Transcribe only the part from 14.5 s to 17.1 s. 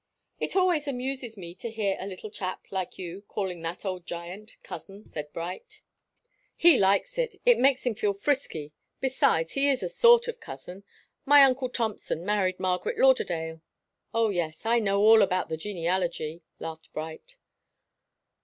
I know all about the genealogy," laughed